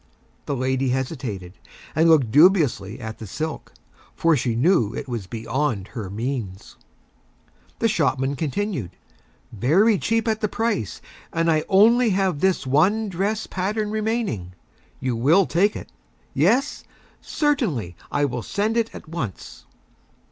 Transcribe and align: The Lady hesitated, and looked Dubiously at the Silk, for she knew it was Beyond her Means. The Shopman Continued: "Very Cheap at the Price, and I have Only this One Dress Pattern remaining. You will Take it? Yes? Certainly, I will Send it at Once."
The 0.47 0.55
Lady 0.55 0.89
hesitated, 0.89 1.59
and 1.93 2.09
looked 2.09 2.31
Dubiously 2.31 2.99
at 2.99 3.19
the 3.19 3.27
Silk, 3.27 3.71
for 4.15 4.35
she 4.35 4.55
knew 4.55 4.95
it 4.95 5.07
was 5.07 5.27
Beyond 5.27 5.89
her 5.89 6.09
Means. 6.09 6.75
The 7.77 7.87
Shopman 7.87 8.35
Continued: 8.35 8.97
"Very 9.51 9.99
Cheap 9.99 10.27
at 10.27 10.41
the 10.41 10.47
Price, 10.47 11.01
and 11.31 11.51
I 11.51 11.57
have 11.57 11.65
Only 11.69 12.09
this 12.39 12.65
One 12.65 13.09
Dress 13.09 13.45
Pattern 13.45 13.91
remaining. 13.91 14.53
You 14.99 15.15
will 15.15 15.45
Take 15.45 15.75
it? 15.75 15.91
Yes? 16.33 16.83
Certainly, 17.21 17.95
I 18.11 18.25
will 18.25 18.41
Send 18.41 18.77
it 18.77 18.89
at 18.95 19.07
Once." 19.07 19.67